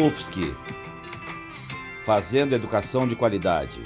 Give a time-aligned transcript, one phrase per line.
[0.00, 0.40] UFSC
[2.06, 3.82] Fazendo Educação de Qualidade.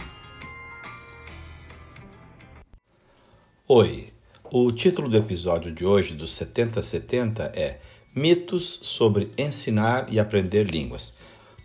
[3.66, 4.12] Oi,
[4.44, 7.80] o título do episódio de hoje do 7070 é
[8.14, 11.16] Mitos sobre ensinar e aprender línguas.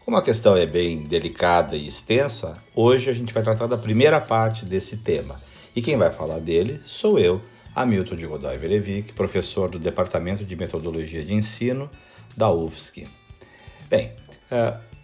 [0.03, 4.19] Como a questão é bem delicada e extensa, hoje a gente vai tratar da primeira
[4.19, 5.39] parte desse tema.
[5.75, 7.39] E quem vai falar dele sou eu,
[7.75, 11.87] Hamilton de Godoy Verevic, professor do Departamento de Metodologia de Ensino
[12.35, 13.05] da UFSC.
[13.87, 14.11] Bem,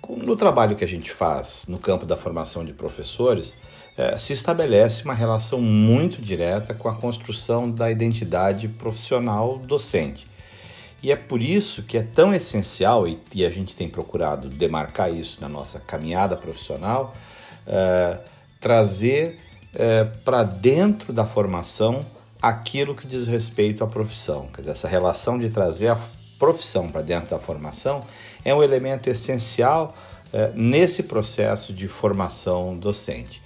[0.08, 3.56] no trabalho que a gente faz no campo da formação de professores,
[3.98, 10.26] é, se estabelece uma relação muito direta com a construção da identidade profissional docente.
[11.02, 15.40] E é por isso que é tão essencial, e, a gente tem procurado demarcar isso
[15.40, 17.14] na nossa caminhada profissional,
[17.68, 18.20] é,
[18.60, 19.38] trazer
[19.74, 22.02] é, para dentro da formação
[22.42, 24.48] aquilo que diz respeito à profissão.
[24.54, 25.98] Quer dizer, essa relação de trazer a
[26.38, 28.02] profissão para dentro da formação
[28.46, 29.94] é um elemento essencial
[30.32, 33.42] é, nesse processo de formação docente.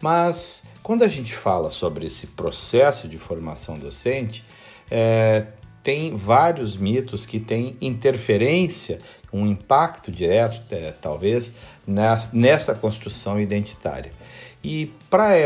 [0.00, 4.44] Mas quando a gente fala sobre esse processo de formação docente,
[4.90, 5.46] é,
[5.82, 8.98] tem vários mitos que têm interferência,
[9.32, 11.52] um impacto direto, é, talvez,
[12.32, 14.12] nessa construção identitária.
[14.62, 15.36] E para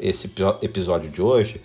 [0.00, 1.60] esse episódio de hoje,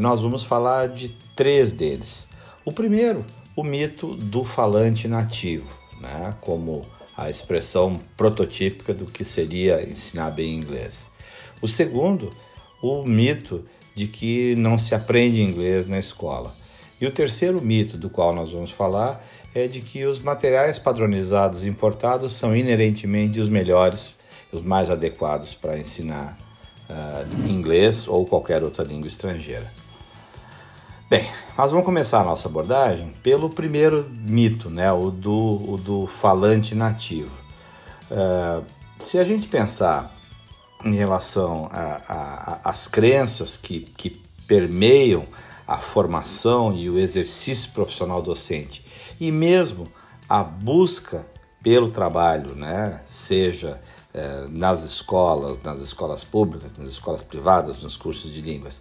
[0.00, 2.26] nós vamos falar de três deles.
[2.64, 9.82] O primeiro, o mito do falante nativo, né, como a expressão prototípica do que seria
[9.88, 11.08] ensinar bem inglês.
[11.62, 12.30] O segundo,
[12.82, 13.64] o mito
[13.94, 16.52] de que não se aprende inglês na escola.
[17.00, 19.24] E o terceiro mito do qual nós vamos falar
[19.54, 24.12] é de que os materiais padronizados importados são inerentemente os melhores,
[24.52, 26.36] os mais adequados para ensinar
[26.90, 29.70] uh, inglês ou qualquer outra língua estrangeira.
[31.08, 36.06] Bem, nós vamos começar a nossa abordagem pelo primeiro mito, né, o do, o do
[36.06, 37.30] falante nativo.
[38.10, 38.64] Uh,
[38.98, 40.10] se a gente pensar
[40.82, 41.68] em relação
[42.64, 45.26] às crenças que, que permeiam
[45.68, 48.82] a formação e o exercício profissional docente
[49.20, 49.86] e mesmo
[50.26, 51.26] a busca
[51.62, 53.02] pelo trabalho, né?
[53.06, 53.80] seja
[54.12, 58.80] eh, nas escolas, nas escolas públicas, nas escolas privadas, nos cursos de línguas,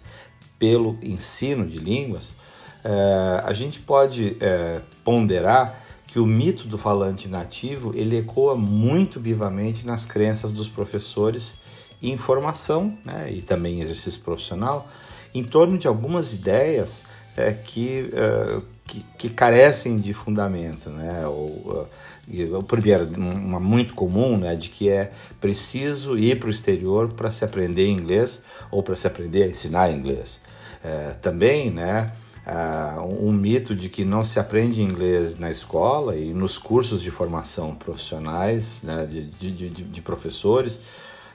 [0.63, 2.37] pelo ensino de línguas,
[2.85, 9.19] eh, a gente pode eh, ponderar que o mito do falante nativo ele ecoa muito
[9.19, 11.57] vivamente nas crenças dos professores
[12.01, 14.87] em formação né, e também em exercício profissional,
[15.35, 17.03] em torno de algumas ideias
[17.35, 20.89] é, que, é, que, que, carecem de fundamento.
[20.89, 21.27] Né?
[21.27, 26.51] Ou, uh, o primeiro, uma muito comum, né, de que é preciso ir para o
[26.51, 28.41] exterior para se aprender inglês
[28.71, 30.39] ou para se aprender a ensinar inglês.
[30.83, 32.11] É, também, né,
[32.45, 37.09] uh, um mito de que não se aprende inglês na escola e nos cursos de
[37.09, 40.81] formação profissionais, né, de, de, de, de professores,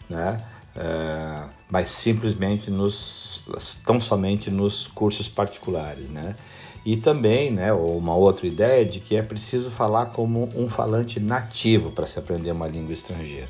[0.08, 0.42] né,
[0.76, 3.40] é, mas simplesmente nos
[3.84, 6.36] tão somente nos cursos particulares, né?
[6.86, 11.90] E também, né, uma outra ideia de que é preciso falar como um falante nativo
[11.90, 13.48] para se aprender uma língua estrangeira.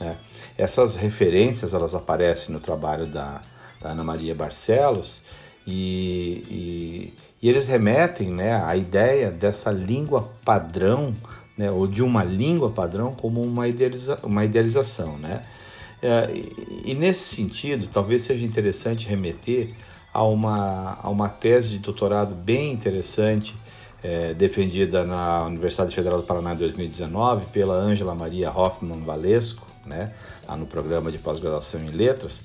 [0.00, 0.16] Né?
[0.56, 3.42] Essas referências elas aparecem no trabalho da,
[3.80, 5.22] da Ana Maria Barcelos
[5.66, 11.14] e, e, e, eles remetem né, à ideia dessa língua padrão,
[11.56, 15.42] né, ou de uma língua padrão como uma, idealiza, uma idealização, né?
[16.02, 16.30] É,
[16.84, 19.70] e nesse sentido, talvez seja interessante remeter
[20.12, 23.54] a uma, a uma tese de doutorado bem interessante
[24.02, 30.12] é, defendida na Universidade Federal do Paraná em 2019 pela Ângela Maria Hoffman Valesco, né,
[30.46, 32.42] lá no programa de pós-graduação em letras,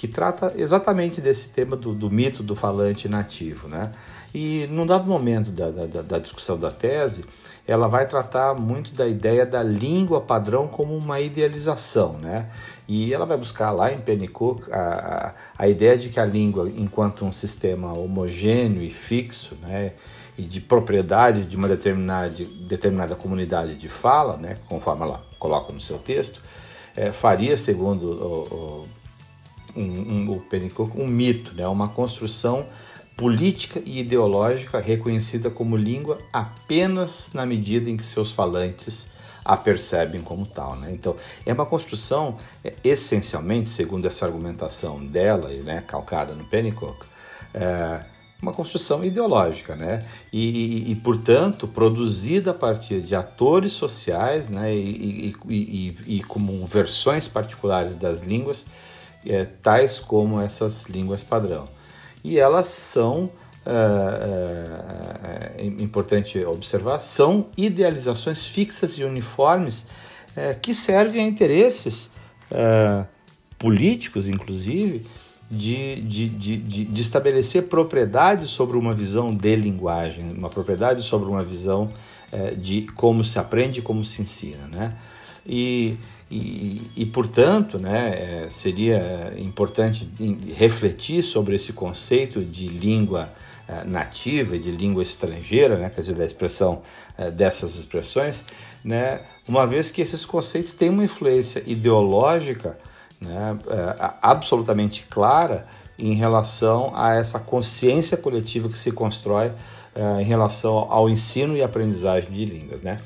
[0.00, 3.68] que trata exatamente desse tema do, do mito do falante nativo.
[3.68, 3.92] Né?
[4.34, 7.22] E num dado momento da, da, da, discussão da tese,
[7.68, 12.48] ela vai tratar muito da ideia da língua padrão como uma idealização, né?
[12.88, 16.72] E ela vai buscar lá em Pennycook a, a, a ideia de que a língua,
[16.74, 19.92] enquanto um sistema homogêneo e fixo, né?
[20.38, 24.56] E de propriedade de uma determinada, de determinada comunidade de fala, né?
[24.66, 26.40] Conforme ela coloca no seu texto,
[26.96, 28.99] é, faria, segundo o, o,
[29.76, 31.66] um, um, o um mito, né?
[31.66, 32.66] Uma construção
[33.16, 39.08] política e ideológica reconhecida como língua apenas na medida em que seus falantes
[39.44, 40.76] a percebem como tal.
[40.76, 40.92] Né?
[40.92, 47.06] Então, é uma construção é, essencialmente, segundo essa argumentação dela, né, calcada no Pennycook,
[47.52, 48.04] é
[48.40, 50.02] uma construção ideológica, né?
[50.32, 50.48] E,
[50.88, 54.74] e, e, portanto, produzida a partir de atores sociais, né?
[54.74, 55.34] E,
[56.06, 58.64] e como versões particulares das línguas,
[59.26, 61.68] é, tais como essas línguas padrão.
[62.22, 63.30] E elas são
[63.64, 63.72] é,
[65.58, 69.84] é, é, importante observar, são idealizações fixas e uniformes
[70.34, 72.10] é, que servem a interesses
[72.50, 73.04] é,
[73.58, 75.06] políticos, inclusive,
[75.50, 81.42] de, de, de, de, estabelecer propriedade sobre uma visão de linguagem, uma propriedade sobre uma
[81.42, 81.92] visão
[82.32, 84.66] é, de como se aprende e como se ensina.
[84.68, 84.96] Né?
[85.46, 85.96] E,
[86.30, 90.08] e, e, portanto, né, seria importante
[90.56, 93.28] refletir sobre esse conceito de língua
[93.70, 96.82] eh, nativa de língua estrangeira, né, quer dizer, da expressão
[97.16, 98.44] eh, dessas expressões,
[98.84, 102.76] né, uma vez que esses conceitos têm uma influência ideológica
[103.20, 103.58] né,
[104.22, 105.66] absolutamente clara
[105.98, 109.52] em relação a essa consciência coletiva que se constrói
[110.18, 112.80] em relação ao ensino e aprendizagem de línguas.
[112.80, 112.96] Né?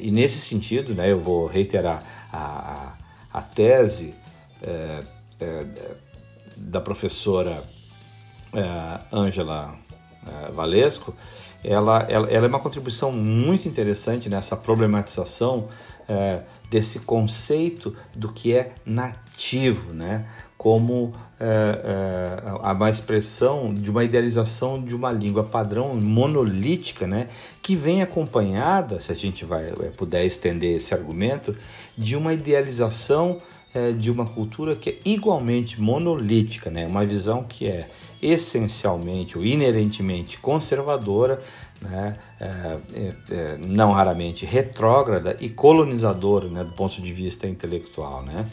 [0.00, 2.02] e nesse sentido, né, eu vou reiterar
[2.36, 2.92] a,
[3.32, 4.14] a, tese
[6.56, 7.62] da professora
[9.12, 9.76] Ângela
[10.24, 11.14] uh, Valesco,
[11.62, 15.68] ela, ela, ela, é uma contribuição muito interessante nessa problematização
[16.08, 20.26] uh, desse conceito do que é nativo, né?
[20.58, 27.28] como uh, uma expressão de uma idealização de uma língua padrão monolítica, né?
[27.62, 31.54] que vem acompanhada, se a gente vai puder estender esse argumento,
[31.96, 33.40] de uma idealização
[33.98, 36.86] de uma cultura que é igualmente monolítica, né?
[36.86, 37.88] uma visão que é
[38.22, 41.42] essencialmente ou inerentemente conservadora,
[41.82, 48.22] né, é, é, é, não raramente retrógrada e colonizadora né, do ponto de vista intelectual.
[48.22, 48.48] Né?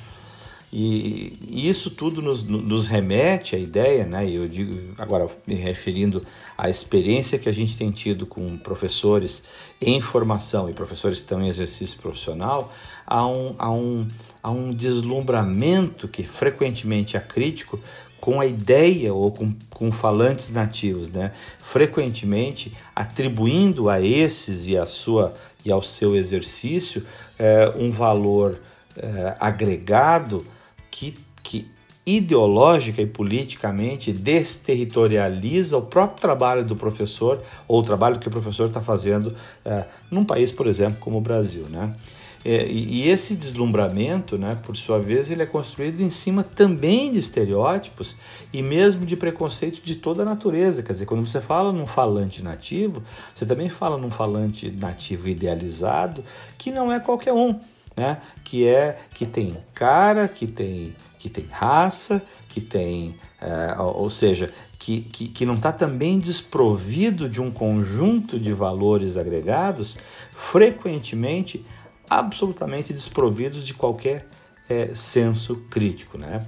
[0.73, 6.25] E, e isso tudo nos, nos, remete à ideia, né, eu digo agora me referindo
[6.57, 9.43] à experiência que a gente tem tido com professores
[9.81, 12.73] em formação e professores que estão em exercício profissional,
[13.05, 14.07] a um, a um,
[14.41, 17.77] a um deslumbramento que frequentemente é crítico
[18.21, 21.33] com a ideia ou com, com falantes nativos, né?
[21.57, 25.33] frequentemente atribuindo a esses e, a sua,
[25.65, 27.05] e ao seu exercício
[27.37, 28.59] é, um valor
[28.95, 30.45] é, agregado
[30.91, 31.67] que, que
[32.05, 38.67] ideológica e politicamente desterritorializa o próprio trabalho do professor ou o trabalho que o professor
[38.67, 41.65] está fazendo é, num país, por exemplo, como o Brasil.
[41.69, 41.95] Né?
[42.43, 47.19] É, e, esse deslumbramento, né, por sua vez, ele é construído em cima também de
[47.19, 48.17] estereótipos
[48.51, 50.81] e mesmo de preconceitos de toda a natureza.
[50.81, 53.03] Quer dizer, quando você fala num falante nativo,
[53.35, 56.25] você também fala num falante nativo idealizado,
[56.57, 57.59] que não é qualquer um,
[57.95, 58.21] né?
[58.43, 64.53] que é que tem cara, que tem, que tem raça, que tem, é, ou seja,
[64.77, 69.97] que, que, que não está também desprovido de um conjunto de valores agregados,
[70.31, 71.63] frequentemente
[72.09, 74.25] absolutamente desprovidos de qualquer
[74.67, 76.45] é, senso crítico, né?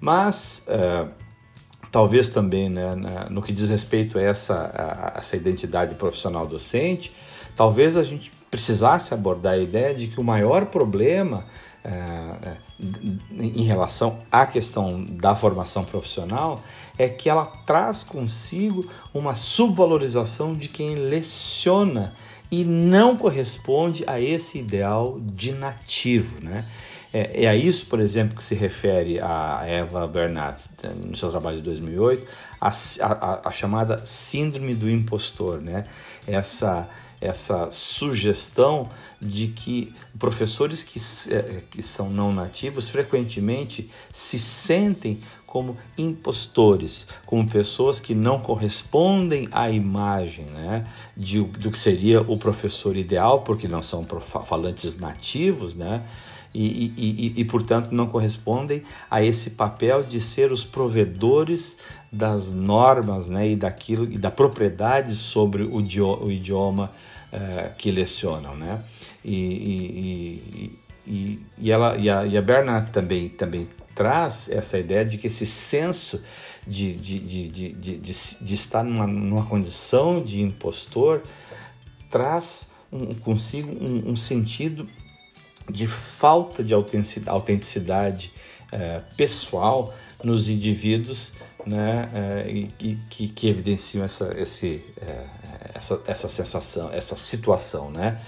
[0.00, 1.08] Mas é,
[1.90, 2.94] talvez também, né,
[3.30, 7.12] no que diz respeito a essa, a, essa identidade profissional docente,
[7.56, 11.44] talvez a gente precisasse abordar a ideia de que o maior problema
[11.84, 12.56] é, é
[13.30, 16.62] em relação à questão da formação profissional
[16.98, 22.14] é que ela traz consigo uma subvalorização de quem leciona
[22.50, 26.64] e não corresponde a esse ideal de nativo, né?
[27.12, 30.66] É, é, a isso, por exemplo, que se refere a Eva Bernat
[31.04, 32.26] no seu trabalho de 2008,
[32.60, 35.84] a, a, a chamada síndrome do impostor, né?
[36.26, 36.88] Essa,
[37.26, 38.88] essa sugestão
[39.20, 41.00] de que professores que,
[41.32, 49.48] é, que são não nativos frequentemente se sentem como impostores, como pessoas que não correspondem
[49.52, 55.74] à imagem né, de, do que seria o professor ideal, porque não são falantes nativos,
[55.74, 56.02] né?
[56.54, 61.76] E, e, e, e, portanto, não correspondem a esse papel de ser os provedores
[62.10, 66.90] das normas né, e, daquilo, e da propriedade sobre o, o idioma
[67.32, 68.56] uh, que lecionam.
[68.56, 68.82] Né?
[69.24, 75.16] E, e, e, ela, e, a, e a Bernard também, também traz essa ideia de
[75.18, 76.22] que esse senso
[76.66, 81.22] de, de, de, de, de estar numa, numa condição de impostor
[82.10, 84.86] traz um, consigo um, um, sentido
[85.70, 88.32] de falta de autenticidade, autenticidade
[88.72, 91.32] é, pessoal nos indivíduos
[91.64, 95.24] né, é, e, que, que evidenciam essa, esse, é,
[95.76, 98.20] essa, essa sensação, essa situação, né?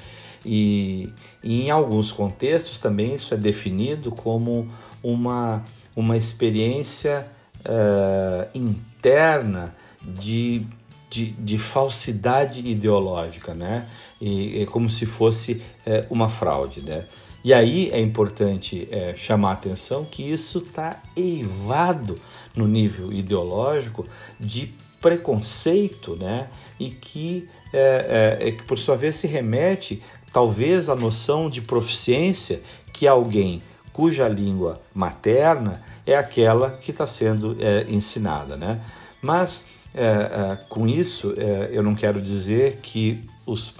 [0.44, 1.12] E,
[1.42, 4.70] e, em alguns contextos também isso é definido como
[5.02, 5.62] uma,
[5.96, 7.26] uma experiência
[7.60, 10.64] uh, interna de,
[11.10, 13.88] de, de, falsidade ideológica, né?
[14.20, 17.06] E, como se fosse é, uma fraude, né?
[17.44, 22.16] E aí é importante é, chamar a atenção que isso está eivado
[22.54, 24.04] no nível ideológico
[24.38, 26.48] de preconceito, né?
[26.78, 31.60] E que, é, é, é, que por sua vez se remete talvez à noção de
[31.60, 32.60] proficiência
[32.92, 38.80] que alguém cuja língua materna é aquela que está sendo é, ensinada, né?
[39.20, 41.32] Mas é, é, com isso
[41.70, 43.74] eu não quero dizer que os,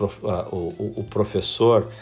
[0.51, 1.93] o, o, professor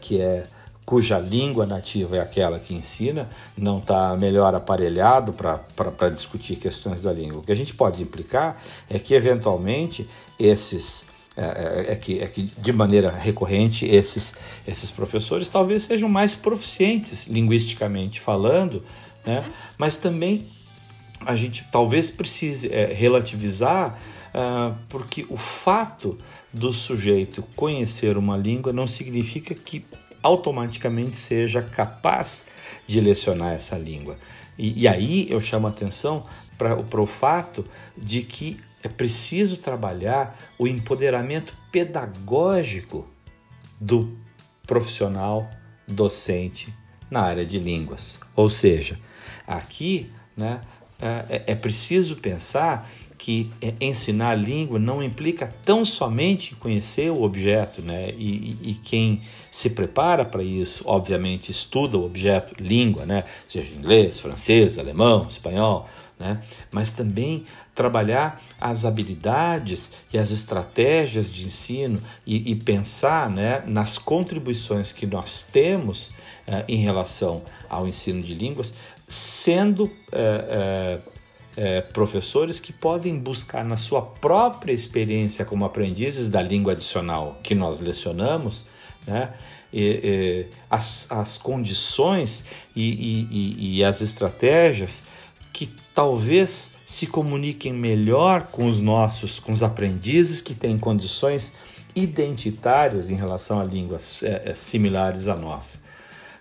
[0.00, 0.44] que é
[0.88, 7.12] cuja língua nativa é aquela que ensina, não está melhor aparelhado para discutir questões da
[7.12, 7.40] língua.
[7.40, 11.06] O que a gente pode implicar é que, eventualmente, esses.
[11.36, 14.34] É, é, é, que, é que, de maneira recorrente, esses,
[14.66, 18.82] esses professores talvez sejam mais proficientes linguisticamente falando,
[19.26, 19.44] né?
[19.76, 20.46] mas também
[21.24, 23.96] a gente talvez precise é, relativizar,
[24.34, 26.18] uh, porque o fato
[26.52, 29.84] do sujeito conhecer uma língua não significa que
[30.22, 32.44] automaticamente seja capaz
[32.86, 34.16] de lecionar essa língua.
[34.58, 37.64] E, e aí eu chamo a atenção para o fato
[37.96, 43.08] de que é preciso trabalhar o empoderamento pedagógico
[43.80, 44.16] do
[44.66, 45.48] profissional
[45.86, 46.72] docente
[47.10, 48.18] na área de línguas.
[48.34, 48.98] Ou seja,
[49.46, 50.60] aqui né,
[51.00, 57.82] é, é preciso pensar que é, ensinar língua não implica tão somente conhecer o objeto,
[57.82, 58.14] né?
[58.16, 59.20] E, e, e quem
[59.50, 63.24] se prepara para isso, obviamente, estuda o objeto língua, né?
[63.48, 66.42] Seja inglês, francês, alemão, espanhol, né?
[66.70, 67.44] Mas também
[67.74, 75.06] trabalhar as habilidades e as estratégias de ensino e, e pensar né, nas contribuições que
[75.06, 78.74] nós temos uh, em relação ao ensino de línguas,
[79.06, 79.88] sendo uh,
[80.98, 81.17] uh,
[81.58, 87.52] é, professores que podem buscar na sua própria experiência como aprendizes da língua adicional que
[87.52, 88.64] nós lecionamos,
[89.04, 89.34] né,
[89.72, 92.44] e, e, as, as condições
[92.76, 95.02] e, e, as estratégias
[95.52, 101.52] que talvez se comuniquem melhor com os nossos, com os aprendizes que têm condições
[101.94, 105.78] identitárias em relação a línguas é, é, similares à nossa.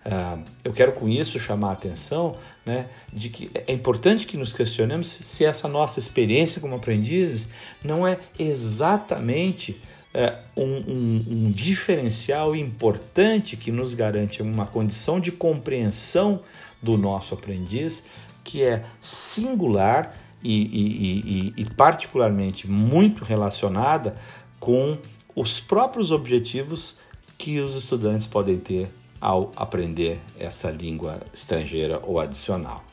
[0.06, 2.36] Uh, eu quero com isso chamar a atenção
[2.68, 7.48] né, de que é importante que nos questionemos se essa nossa experiência como aprendizes
[7.82, 9.80] não é exatamente
[10.14, 16.42] é, um, um, um diferencial importante que nos garante uma condição de compreensão
[16.82, 18.04] do nosso aprendiz
[18.44, 24.18] que é singular e, e, e, e particularmente muito relacionada
[24.60, 24.98] com
[25.34, 26.98] os próprios objetivos
[27.38, 32.84] que os estudantes podem ter ao aprender essa língua estrangeira ou adicional.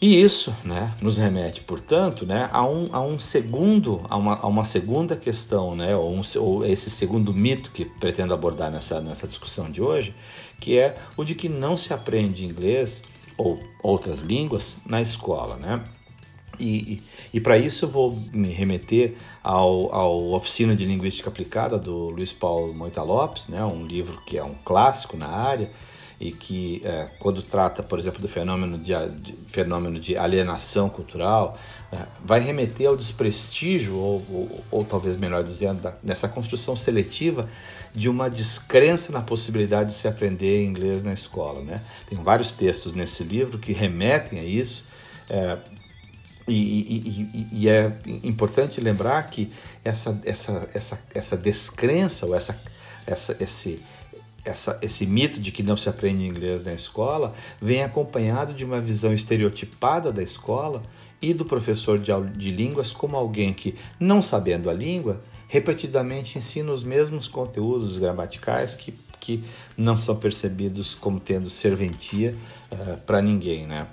[0.00, 4.46] E isso né, nos remete, portanto, né, a, um, a um segundo, a uma, a
[4.46, 9.28] uma segunda questão, né, ou, um, ou esse segundo mito que pretendo abordar nessa, nessa
[9.28, 10.14] discussão de hoje,
[10.58, 13.04] que é o de que não se aprende inglês
[13.36, 15.56] ou outras línguas na escola.
[15.56, 15.82] Né?
[16.58, 17.00] E,
[17.32, 22.32] e para isso eu vou me remeter ao, ao Oficina de Linguística Aplicada do Luiz
[22.32, 25.70] Paulo Moita Lopes, né, um livro que é um clássico na área
[26.20, 28.92] e que é, quando trata, por exemplo, do fenômeno de,
[29.22, 31.58] de fenômeno de alienação cultural,
[31.90, 37.48] é, vai remeter ao desprestígio, ou, ou, ou talvez melhor dizendo, da, nessa construção seletiva
[37.94, 41.62] de uma descrença na possibilidade de se aprender inglês na escola.
[41.62, 41.80] Né?
[42.06, 44.84] Tem vários textos nesse livro que remetem a isso,
[45.30, 45.56] é,
[46.52, 47.92] e, e, e, e, é
[48.22, 49.52] importante lembrar que
[49.84, 52.60] essa, essa, essa, essa descrença ou essa,
[53.06, 53.80] essa, esse,
[54.44, 58.80] essa, esse mito de que não se aprende inglês na escola vem acompanhado de uma
[58.80, 60.82] visão estereotipada da escola
[61.22, 66.72] e do professor de, de línguas como alguém que, não sabendo a língua, repetidamente ensina
[66.72, 69.44] os mesmos conteúdos gramaticais que, que
[69.76, 72.34] não são percebidos como tendo serventia
[72.70, 73.86] uh, eh, para ninguém, né?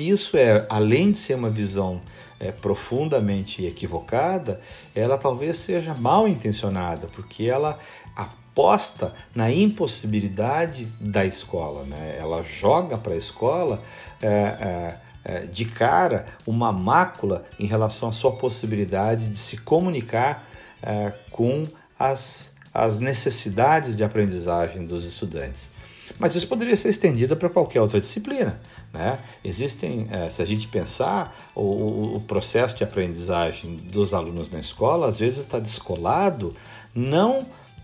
[0.00, 2.00] Isso é, além de ser uma visão
[2.40, 4.60] é, profundamente equivocada,
[4.94, 7.78] ela talvez seja mal intencionada, porque ela
[8.16, 12.16] aposta na impossibilidade da escola, né?
[12.18, 13.82] ela joga para a escola
[14.22, 20.46] é, é, é, de cara uma mácula em relação à sua possibilidade de se comunicar
[20.82, 21.64] é, com
[21.98, 25.73] as, as necessidades de aprendizagem dos estudantes.
[26.18, 28.60] Mas isso poderia ser estendido para qualquer outra disciplina.
[28.92, 29.18] Né?
[29.42, 35.08] Existem, é, se a gente pensar, o, o, processo de aprendizagem dos alunos na escola
[35.08, 36.54] às vezes está descolado,
[36.94, 37.40] não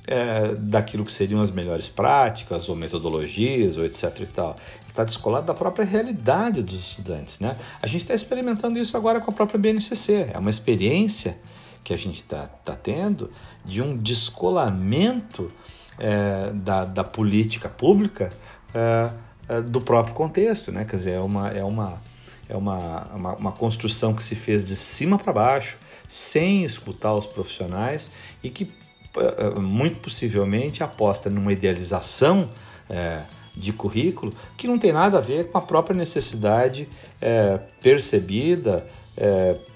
[0.06, 4.56] é, daquilo que seriam as melhores práticas ou metodologias ou etc e tal.
[4.88, 7.38] Está descolado da própria realidade dos estudantes.
[7.38, 7.56] Né?
[7.80, 10.30] A gente está experimentando isso agora com a própria BNCC.
[10.32, 11.38] É uma experiência
[11.82, 13.30] que a gente está tá tendo
[13.64, 15.50] de um descolamento
[16.00, 18.32] é, da, da política pública
[18.74, 19.10] é,
[19.48, 20.86] é, do próprio contexto, né?
[20.86, 22.02] Quer dizer, é uma, é uma,
[22.48, 25.76] é uma, uma, uma construção que se fez de cima para baixo,
[26.08, 28.10] sem escutar os profissionais
[28.42, 28.72] e que
[29.16, 32.50] é, é, muito possivelmente aposta numa idealização
[33.54, 36.88] de currículo que não tem nada a ver com a própria necessidade
[37.80, 38.84] percebida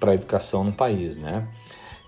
[0.01, 1.47] para a educação no país, né?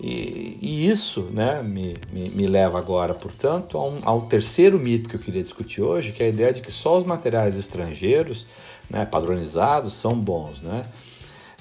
[0.00, 5.16] E, e isso né, me, me, me, leva agora, portanto, um, ao terceiro mito que
[5.16, 8.46] eu queria discutir hoje, que é a ideia de que só os materiais estrangeiros
[8.90, 10.60] né, padronizados são bons.
[10.60, 10.84] Né?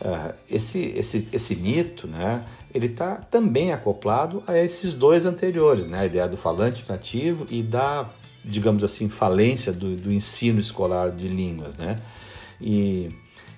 [0.02, 6.00] Uh, esse, esse, esse mito né, ele está também acoplado a esses dois anteriores, né,
[6.00, 8.10] a ideia do falante nativo e da,
[8.44, 11.78] digamos assim, falência do, do ensino escolar de línguas.
[11.78, 11.96] Né?
[12.60, 13.08] E,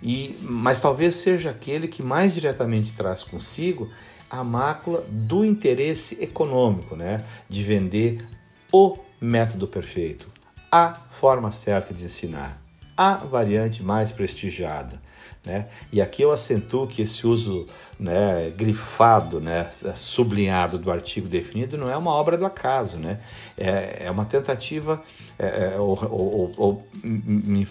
[0.04, 3.90] e, mas talvez seja aquele que mais diretamente traz consigo
[4.30, 7.24] a mácula do interesse econômico, né?
[7.50, 8.26] de vender
[8.72, 10.28] o método perfeito,
[10.72, 12.62] a forma certa de ensinar,
[12.96, 15.02] a variante mais prestigiada.
[15.46, 15.68] Né?
[15.94, 17.66] E aqui eu acentuo que esse uso
[17.98, 23.20] né, grifado, né, sublinhado do artigo definido não é uma obra do acaso, né?
[23.58, 25.02] é, é uma tentativa,
[25.40, 27.68] é, é ou, ou, ou me,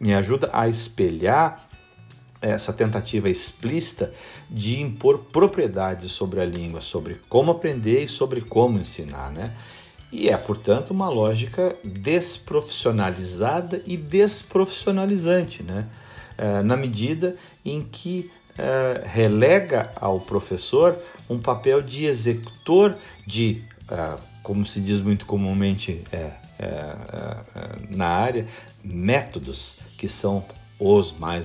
[0.00, 1.67] me ajuda a espelhar
[2.40, 4.12] essa tentativa explícita
[4.48, 9.54] de impor propriedades sobre a língua, sobre como aprender e sobre como ensinar, né?
[10.10, 15.86] E é, portanto, uma lógica desprofissionalizada e desprofissionalizante, né?
[16.36, 20.96] É, na medida em que é, relega ao professor
[21.28, 26.02] um papel de executor de, é, como se diz muito comumente
[27.88, 28.48] na área,
[28.82, 30.44] métodos que são
[30.78, 31.44] os mais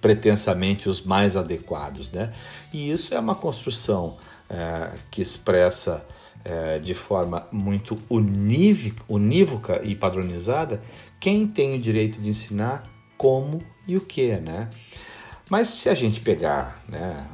[0.00, 2.32] pretensamente os mais adequados, né?
[2.72, 4.16] E isso é uma construção
[4.48, 6.04] é, que expressa
[6.44, 7.96] é, de forma muito
[9.08, 10.82] unívoca, e padronizada
[11.20, 12.82] quem tem o direito de ensinar
[13.16, 14.68] como e o que, né?
[15.48, 17.26] Mas se a gente pegar né,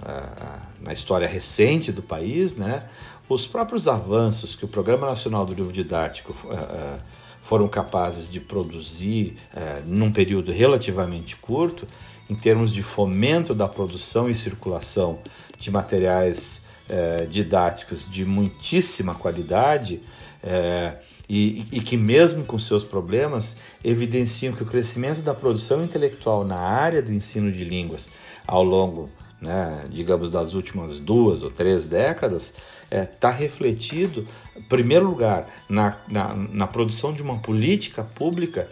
[0.81, 2.83] na história recente do país, né,
[3.29, 7.01] os próprios avanços que o Programa Nacional do Livro Didático uh,
[7.49, 11.87] foram capazes de produzir é, num período relativamente curto,
[12.29, 15.19] em termos de fomento da produção e circulação
[15.59, 20.03] de materiais é, didáticos de muitíssima qualidade
[20.43, 26.45] é, e, e, que, mesmo com seus problemas, evidenciam que o crescimento da produção intelectual
[26.45, 28.11] na área do ensino de línguas
[28.47, 29.09] ao longo,
[29.41, 32.53] né, digamos, das últimas duas ou três décadas
[32.91, 38.69] está é, tá refletido, em primeiro lugar, na, na, na produção de uma política pública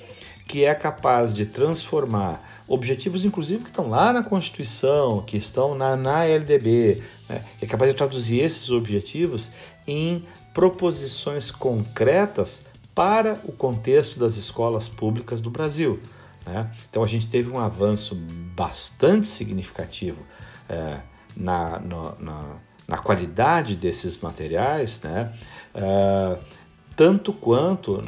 [0.47, 5.97] que é capaz de transformar objetivos, inclusive, que estão lá na Constituição, que estão na,
[5.97, 7.45] na LDB, né?
[7.61, 9.51] é capaz de traduzir esses objetivos
[9.87, 10.25] em
[10.55, 16.01] proposições concretas para o contexto das escolas públicas do Brasil.
[16.47, 16.71] Né?
[16.89, 18.15] Então a gente teve um avanço
[18.55, 20.25] bastante significativo
[20.69, 20.99] é,
[21.37, 22.41] na, no, na,
[22.89, 25.33] na qualidade desses materiais, né?
[25.75, 26.39] Uh,
[26.95, 28.01] tanto quanto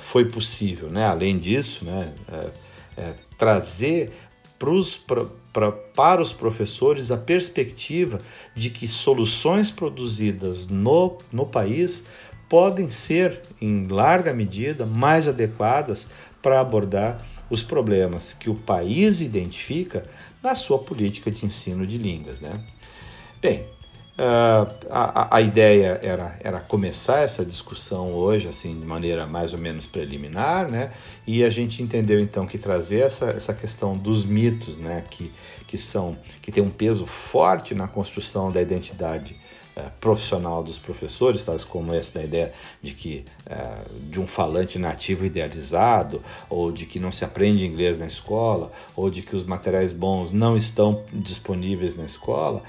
[0.00, 1.04] foi possível, né?
[1.06, 2.12] Além disso, né?
[2.28, 4.12] Uh, trazer
[4.58, 8.20] pros, pra, pra, para os professores a perspectiva
[8.54, 12.04] de que soluções produzidas no, no país
[12.48, 16.08] podem ser, em larga medida, mais adequadas
[16.40, 17.18] para abordar
[17.50, 20.04] os problemas que o país identifica
[20.42, 22.40] na sua política de ensino de línguas.
[22.40, 22.60] Né?
[23.40, 23.64] Bem,
[24.18, 29.58] Uh, a, a, ideia era, era começar essa discussão hoje, assim, de maneira mais ou
[29.58, 30.90] menos preliminar, né?
[31.26, 35.04] E a gente entendeu então que trazer essa, essa questão dos mitos, né?
[35.10, 35.30] Que,
[35.66, 39.36] que são que tem um peso forte na construção da identidade
[39.76, 44.78] uh, profissional dos professores, tais como essa da ideia de que uh, de um falante
[44.78, 49.44] nativo idealizado, ou de que não se aprende inglês na escola, ou de que os
[49.44, 52.62] materiais bons não estão disponíveis na escola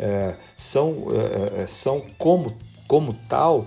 [0.00, 2.56] é, são, é, é, são como,
[2.88, 3.66] como tal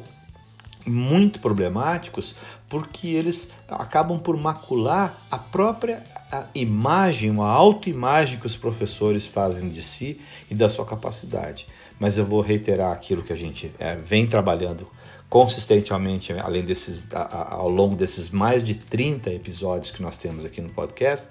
[0.86, 2.36] muito problemáticos
[2.68, 9.70] porque eles acabam por macular a própria a imagem, a autoimagem que os professores fazem
[9.70, 10.20] de si
[10.50, 11.68] e da sua capacidade.
[12.00, 14.88] mas eu vou reiterar aquilo que a gente é, vem trabalhando
[15.30, 20.70] consistentemente, além desses, ao longo desses mais de 30 episódios que nós temos aqui no
[20.70, 21.28] podcast,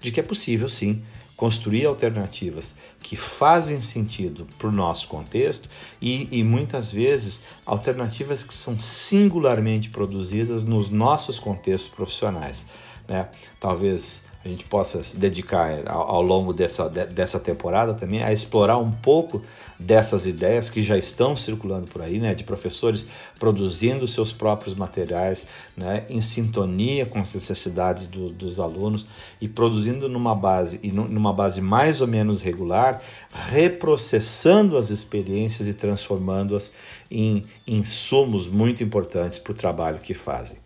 [0.00, 1.04] de que é possível sim
[1.36, 5.68] construir alternativas que fazem sentido para o nosso contexto
[6.00, 12.64] e, e, muitas vezes alternativas que são singularmente produzidas nos nossos contextos profissionais.
[13.06, 13.28] Né?
[13.60, 18.78] Talvez a gente possa se dedicar ao, ao longo dessa, dessa temporada também a explorar
[18.78, 19.44] um pouco
[19.78, 23.06] dessas ideias que já estão circulando por aí, né, de professores
[23.38, 29.06] produzindo seus próprios materiais, né, em sintonia com as necessidades do, dos alunos
[29.40, 33.02] e produzindo numa base e numa base mais ou menos regular,
[33.50, 36.70] reprocessando as experiências e transformando-as
[37.10, 40.58] em insumos muito importantes para o trabalho que fazem.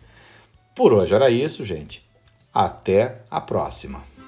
[0.75, 2.03] Por hoje era isso, gente.
[2.53, 4.18] Até a próxima!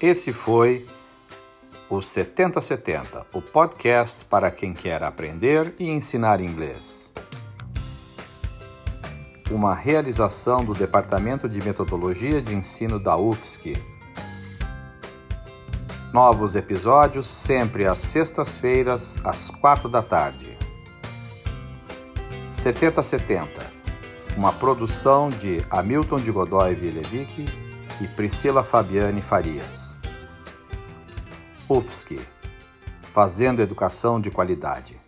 [0.00, 0.86] Esse foi
[1.88, 7.10] o 7070, o podcast para quem quer aprender e ensinar inglês.
[9.50, 13.72] Uma realização do Departamento de Metodologia de Ensino da UFSC.
[16.12, 20.58] Novos episódios sempre às sextas-feiras, às quatro da tarde.
[22.52, 23.48] 7070,
[24.36, 27.46] uma produção de Hamilton de Godoy Vilevic
[28.02, 29.85] e Priscila Fabiane Farias.
[31.68, 32.20] UFSC,
[33.12, 35.05] fazendo educação de qualidade.